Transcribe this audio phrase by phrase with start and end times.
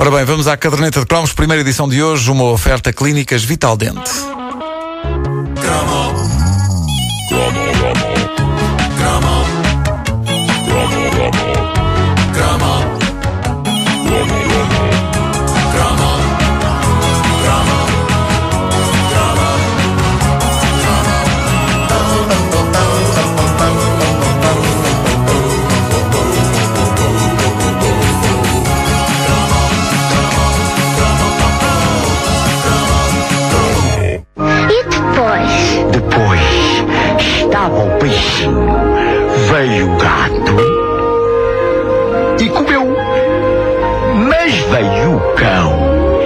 [0.00, 3.76] Ora bem, vamos à caderneta de cromos, primeira edição de hoje, uma oferta Clínicas Vital
[3.76, 4.37] Dente.
[45.48, 46.20] Veio o cão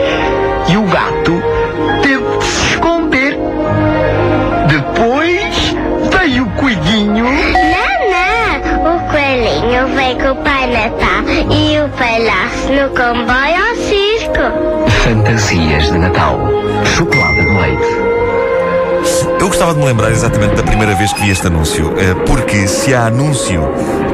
[0.69, 1.43] e o gato
[2.03, 3.39] teve de se esconder.
[4.69, 5.77] Depois
[6.11, 7.25] veio o coelhinho.
[7.25, 8.97] Não, não!
[8.97, 14.91] O coelhinho veio com o Pai Natal e o palhaço no comboio ao circo.
[15.03, 16.41] Fantasias de Natal.
[16.84, 18.11] Chocolate de leite.
[19.43, 22.69] Eu gostava de me lembrar exatamente da primeira vez que vi este anúncio, eh, porque
[22.69, 23.61] se há anúncio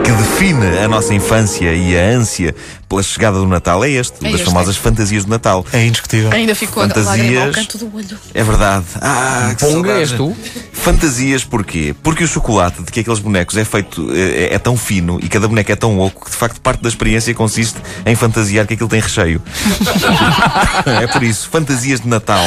[0.02, 2.54] que define a nossa infância e a ânsia
[2.88, 4.78] pela chegada do Natal é este, É das este, famosas é.
[4.78, 5.66] fantasias de Natal.
[5.70, 6.32] É indiscutível.
[6.32, 7.44] Ainda ficou a Fantasias.
[7.44, 8.18] ao canto do olho.
[8.32, 8.86] É verdade.
[9.02, 10.34] Ah, que Ponga, és tu?
[10.72, 11.94] Fantasias porquê?
[12.02, 15.46] Porque o chocolate de que aqueles bonecos é feito eh, é, tão fino e cada
[15.46, 18.88] boneco é tão oco que de facto parte da experiência consiste em fantasiar que aquilo
[18.88, 19.42] tem recheio.
[21.02, 22.46] é por isso, fantasias de Natal.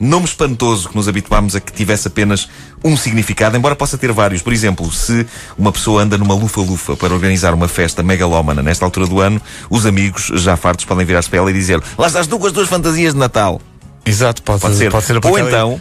[0.00, 2.48] Nome espantoso que nos habituámos a que tivesse apenas
[2.84, 4.42] um significado, embora possa ter vários.
[4.42, 9.06] Por exemplo, se uma pessoa anda numa lufa-lufa para organizar uma festa megalómana nesta altura
[9.06, 12.38] do ano, os amigos já fartos podem virar-se para ela e dizer lá estás tu
[12.38, 13.60] com as tuas fantasias de Natal.
[14.08, 14.90] Exato, pode, Pode ser.
[14.90, 15.80] pode ser Ou então,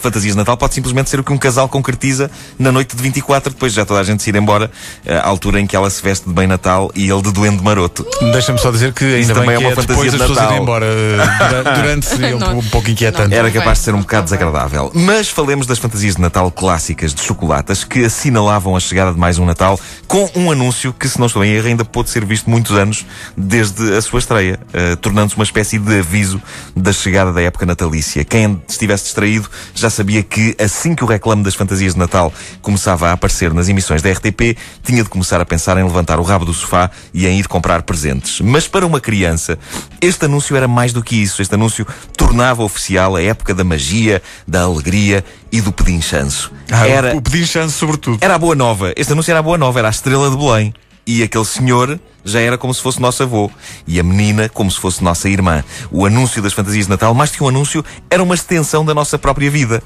[0.00, 3.52] fantasias de Natal pode simplesmente ser o que um casal concretiza na noite de 24,
[3.52, 4.70] depois já toda a gente se ir embora,
[5.04, 7.62] eh, à altura em que ela se veste de bem Natal e ele de duende
[7.62, 8.06] maroto.
[8.32, 10.18] Deixa-me só dizer que ainda Isso bem também que é uma é depois fantasia de
[10.18, 10.50] pessoas Natal.
[10.52, 10.86] irem embora.
[10.86, 12.58] Dura- Durante seria um, Não.
[12.58, 13.34] um pouco inquietante.
[13.34, 14.90] Era capaz de ser um bocado desagradável.
[14.94, 19.38] Mas falemos das fantasias de Natal clássicas de chocolatas que assinalavam a chegada de mais
[19.38, 22.48] um Natal com um anúncio que, se não estou em erro, ainda pôde ser visto
[22.50, 23.04] muitos anos
[23.36, 26.40] desde a sua estreia, eh, tornando-se uma espécie de aviso
[26.74, 28.24] da chegada da época natalícia.
[28.24, 32.32] Quem estivesse distraído já sabia que assim que o reclame das fantasias de Natal
[32.62, 36.22] começava a aparecer nas emissões da RTP, tinha de começar a pensar em levantar o
[36.22, 38.40] rabo do sofá e em ir comprar presentes.
[38.40, 39.58] Mas para uma criança,
[40.00, 41.40] este anúncio era mais do que isso.
[41.42, 46.52] Este anúncio tornava oficial a época da magia, da alegria e do pedinchanço.
[46.70, 48.18] Ah, Era, O pedir chance, sobretudo.
[48.20, 48.92] era a boa nova.
[48.96, 50.74] Este anúncio era a boa nova, era a estrela de Belém.
[51.10, 53.50] E aquele senhor já era como se fosse nosso avô.
[53.86, 55.64] E a menina como se fosse nossa irmã.
[55.90, 59.18] O anúncio das fantasias de Natal, mais que um anúncio, era uma extensão da nossa
[59.18, 59.82] própria vida.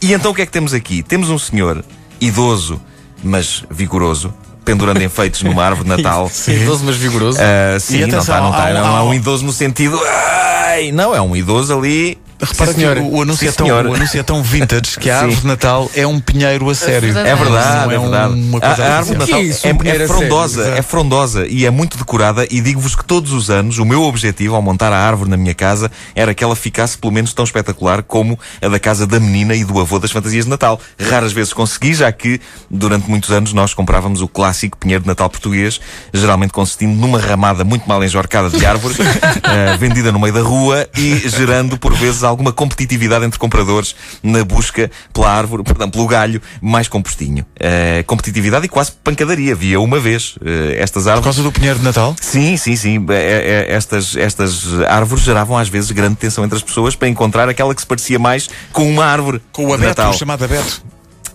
[0.00, 1.02] E então o que é que temos aqui?
[1.02, 1.84] Temos um senhor
[2.18, 2.80] idoso,
[3.22, 4.32] mas vigoroso,
[4.64, 6.30] pendurando enfeites numa árvore de Natal.
[6.48, 7.38] Idoso, mas vigoroso.
[7.42, 8.64] Ah, sim, não atenção, está, não está.
[8.66, 10.00] há um- Não é um um- idoso no sentido.
[10.02, 12.16] Ai, não, é um idoso ali.
[12.40, 12.98] Repara Sim, que senhor.
[12.98, 15.46] o, o anúncio Sim, é tão, o anúncio é tão vintage que a árvore de
[15.46, 17.16] Natal é um pinheiro a sério.
[17.16, 18.34] É verdade, é é verdade.
[18.34, 19.20] uma a, coisa a árvore de.
[19.20, 22.46] Natal é, um é sério, frondosa, é frondosa e é muito decorada.
[22.50, 25.54] E digo-vos que todos os anos o meu objetivo ao montar a árvore na minha
[25.54, 29.54] casa era que ela ficasse pelo menos tão espetacular como a da casa da menina
[29.54, 30.80] e do avô das fantasias de Natal.
[30.98, 32.40] Raras vezes consegui, já que
[32.70, 35.80] durante muitos anos nós comprávamos o clássico pinheiro de Natal português,
[36.12, 38.94] geralmente consistindo numa ramada muito mal enjorcada de árvore,
[39.44, 44.44] eh, vendida no meio da rua e gerando por vezes alguma competitividade entre compradores na
[44.44, 47.44] busca pela árvore, perdão, pelo galho mais compostinho.
[47.58, 49.54] Eh, competitividade e quase pancadaria.
[49.54, 51.24] Via uma vez eh, estas Por árvores.
[51.36, 52.14] causa do pinheiro de Natal?
[52.20, 53.04] Sim, sim, sim.
[53.10, 57.48] É, é, estas, estas árvores geravam às vezes grande tensão entre as pessoas para encontrar
[57.48, 60.10] aquela que se parecia mais com uma árvore Com o abeto, Natal.
[60.10, 60.82] o chamado abeto.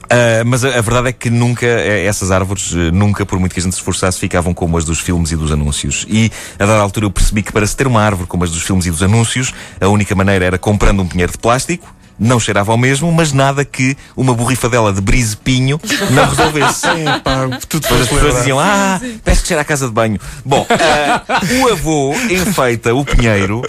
[0.09, 3.53] Ah, mas a, a verdade é que nunca, eh, essas árvores, eh, nunca, por muito
[3.53, 6.05] que a gente se esforçasse, ficavam como as dos filmes e dos anúncios.
[6.09, 8.63] E a dada altura eu percebi que para se ter uma árvore como as dos
[8.63, 11.95] filmes e dos anúncios, a única maneira era comprando um pinheiro de plástico.
[12.21, 15.79] Não cheirava ao mesmo, mas nada que uma borrifadela de brise pinho
[16.11, 16.87] não resolvesse.
[17.23, 20.19] Pá, tudo Depois as pessoas diziam, ah, parece que cheira a casa de banho.
[20.43, 21.23] Bom, ah,
[21.61, 23.61] o avô enfeita o pinheiro,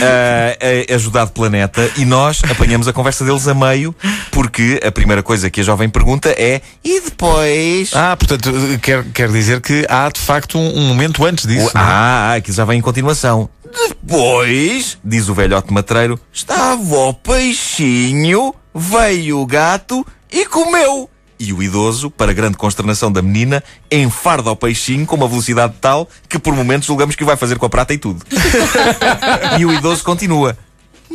[0.00, 3.92] é ajudado pela neta, e nós apanhamos a conversa deles a meio,
[4.32, 7.94] porque a primeira coisa que a jovem pergunta é: e depois?
[7.94, 8.50] Ah, portanto,
[8.80, 11.66] quer, quer dizer que há de facto um, um momento antes disso.
[11.66, 11.72] O- é?
[11.74, 13.48] ah, aquilo já vem em continuação.
[13.88, 21.08] Depois, diz o velhote matreiro, estava o peixinho, veio o gato e comeu.
[21.38, 26.08] E o idoso, para grande consternação da menina, enfarda o peixinho com uma velocidade tal
[26.28, 28.24] que por momentos julgamos que o vai fazer com a prata e tudo.
[29.58, 30.56] e o idoso continua.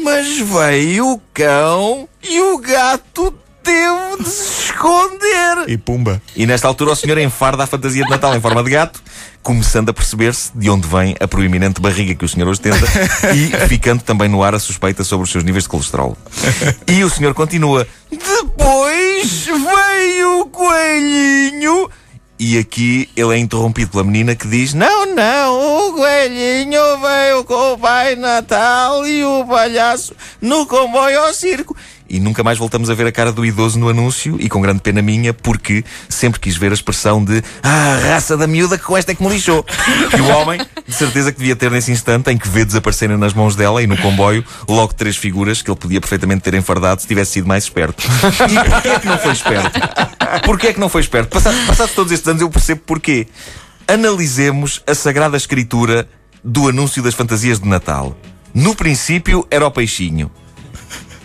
[0.03, 3.33] Mas veio o cão e o gato
[3.63, 5.67] teve de se esconder.
[5.67, 6.21] E pumba.
[6.35, 9.01] E nesta altura o senhor enfarda a fantasia de Natal em forma de gato,
[9.43, 12.85] começando a perceber-se de onde vem a proeminente barriga que o senhor ostenta
[13.35, 16.17] e ficando também no ar a suspeita sobre os seus níveis de colesterol.
[16.87, 17.85] E o senhor continua.
[18.09, 21.89] Depois veio o coelhinho.
[22.39, 27.73] E aqui ele é interrompido pela menina que diz: Não, não, o coelhinho veio com
[27.73, 31.75] o Pai Natal e o palhaço no comboio ao circo.
[32.09, 34.79] E nunca mais voltamos a ver a cara do idoso no anúncio, e com grande
[34.79, 38.95] pena minha, porque sempre quis ver a expressão de Ah, raça da miúda que com
[38.95, 39.65] esta é que me lixou.
[40.17, 43.33] E o homem, de certeza que devia ter nesse instante em que vê desaparecerem nas
[43.33, 47.07] mãos dela e no comboio logo três figuras que ele podia perfeitamente ter enfardado se
[47.07, 48.03] tivesse sido mais esperto.
[48.49, 49.79] E porquê é que não foi esperto?
[50.45, 51.29] Porquê é que não foi esperto?
[51.29, 53.27] Passados, passados todos estes anos eu percebo porquê.
[53.87, 56.07] Analisemos a Sagrada Escritura
[56.43, 58.17] do anúncio das fantasias de Natal.
[58.53, 60.31] No princípio era o peixinho.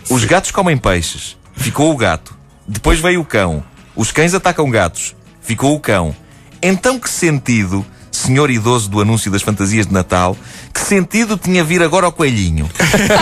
[0.09, 1.37] Os gatos comem peixes.
[1.55, 2.35] Ficou o gato.
[2.67, 3.63] Depois veio o cão.
[3.95, 5.15] Os cães atacam gatos.
[5.41, 6.15] Ficou o cão.
[6.61, 10.37] Então que sentido, senhor idoso do anúncio das fantasias de Natal,
[10.73, 12.69] que sentido tinha vir agora ao coelhinho?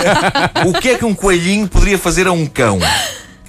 [0.65, 2.79] o que é que um coelhinho poderia fazer a um cão?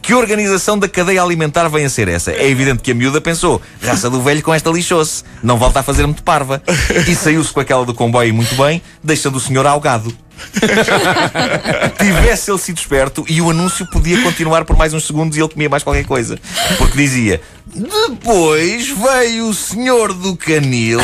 [0.03, 2.33] Que organização da cadeia alimentar vem a ser essa?
[2.33, 5.83] É evidente que a miúda pensou, raça do velho com esta lixou-se, não volta a
[5.83, 6.61] fazer muito parva.
[7.09, 10.13] E saiu-se com aquela do comboio muito bem, deixando o senhor algado.
[12.03, 15.49] Tivesse ele sido esperto e o anúncio podia continuar por mais uns segundos e ele
[15.49, 16.37] comia mais qualquer coisa.
[16.79, 20.99] Porque dizia: Depois veio o senhor do canil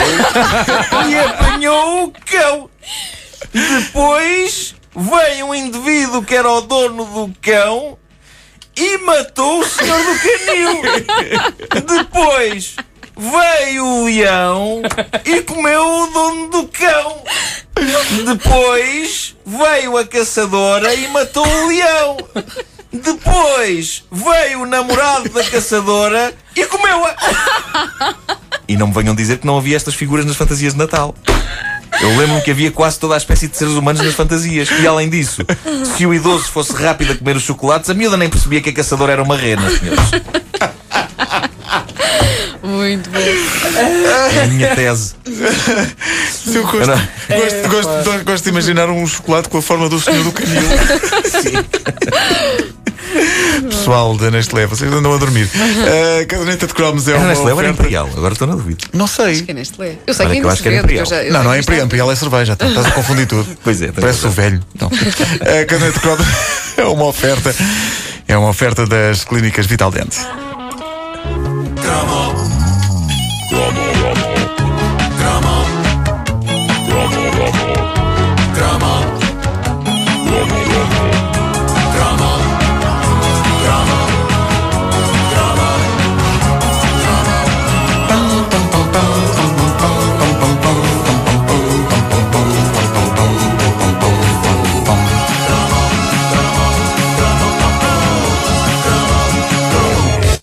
[1.09, 2.69] e apanhou o cão.
[3.53, 7.97] Depois veio um indivíduo que era o dono do cão
[8.79, 10.83] e matou o senhor do canil.
[11.85, 12.77] Depois
[13.17, 14.83] veio o leão
[15.25, 17.23] e comeu o dono do cão.
[18.25, 22.17] Depois veio a caçadora e matou o leão.
[22.93, 27.17] Depois veio o namorado da caçadora e comeu-a.
[28.69, 31.15] E não me venham dizer que não havia estas figuras nas fantasias de Natal.
[32.01, 34.69] Eu lembro-me que havia quase toda a espécie de seres humanos nas fantasias.
[34.81, 35.43] E além disso,
[35.97, 38.73] se o idoso fosse rápido a comer os chocolates, a miúda nem percebia que a
[38.73, 40.01] caçadora era uma rena, senhores.
[42.63, 43.19] Muito bom.
[43.19, 45.15] É a minha tese.
[45.27, 50.25] Eu gosto, Era- gosto, gosto, gosto de imaginar um chocolate com a forma do senhor
[50.25, 50.63] do canil.
[53.69, 55.49] Pessoal da Nestlé, vocês andam a dormir.
[56.23, 57.83] A caderneta de cromos é uma Nestlé ou era oferta...
[57.83, 58.09] Imperial?
[58.17, 58.85] Agora estou na dúvida.
[58.93, 59.43] Não sei.
[59.43, 59.95] Que é Nestlé.
[60.07, 61.05] Eu sei Olha, que que eu acho que era vende, Imperial.
[61.05, 63.27] eu já- eu Não, não é isto Imperial, Imperial é cerveja, tá- estás a confundir
[63.27, 63.47] tudo.
[63.65, 64.61] Pois é, Parece o velho.
[64.81, 64.89] Não.
[64.89, 66.27] A caderneta de cromos
[66.77, 67.55] é uma oferta.
[68.27, 70.19] É uma oferta das clínicas Vital Dente.